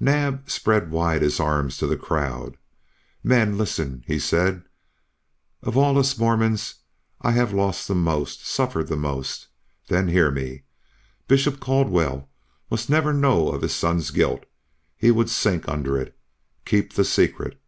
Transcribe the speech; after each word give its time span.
Naab 0.00 0.48
spread 0.48 0.90
wide 0.90 1.20
his 1.20 1.38
arms 1.38 1.76
to 1.76 1.86
the 1.86 1.94
crowd. 1.94 2.56
"Men, 3.22 3.58
listen," 3.58 4.02
he 4.06 4.18
said. 4.18 4.62
"Of 5.62 5.76
all 5.76 5.90
of 5.90 5.98
us 5.98 6.16
Mormons 6.16 6.76
I 7.20 7.32
have 7.32 7.52
lost 7.52 7.90
most, 7.90 8.46
suffered 8.46 8.88
most. 8.90 9.48
Then 9.88 10.08
hear 10.08 10.30
me. 10.30 10.62
Bishop 11.28 11.60
Caldwell 11.60 12.30
must 12.70 12.88
never 12.88 13.12
know 13.12 13.50
of 13.50 13.60
his 13.60 13.74
son's 13.74 14.10
guilt. 14.10 14.44
He 14.96 15.10
would 15.10 15.28
sink 15.28 15.68
under 15.68 15.98
it. 16.00 16.16
Keep 16.64 16.94
the 16.94 17.04
secret. 17.04 17.60